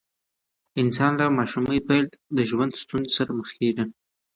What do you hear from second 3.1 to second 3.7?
سره مخ